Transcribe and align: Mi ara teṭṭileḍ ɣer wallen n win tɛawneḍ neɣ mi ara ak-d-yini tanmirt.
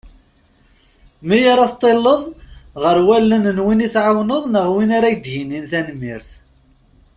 Mi 1.27 1.39
ara 1.51 1.69
teṭṭileḍ 1.71 2.21
ɣer 2.81 2.97
wallen 3.07 3.43
n 3.55 3.57
win 3.65 3.81
tɛawneḍ 3.93 4.43
neɣ 4.53 4.67
mi 4.77 4.93
ara 4.97 5.07
ak-d-yini 5.11 5.59
tanmirt. 5.71 6.29